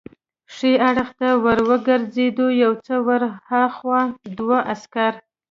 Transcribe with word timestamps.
ښي 0.55 0.71
اړخ 0.89 1.09
ته 1.19 1.27
ور 1.43 1.59
وګرځېدو، 1.69 2.47
یو 2.63 2.71
څه 2.85 2.95
ور 3.07 3.21
هاخوا 3.49 4.01
دوه 4.37 4.57
عسکر. 4.73 5.13